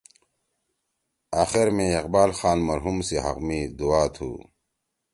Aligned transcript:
آخر 1.43 1.67
میں 1.75 1.89
اقبال 1.99 2.31
خان 2.39 2.57
مرحوم 2.67 2.97
سی 3.07 3.17
حق 3.25 3.37
می 3.47 3.59
دُعا 3.77 4.03
تُھو۔ 4.15 4.31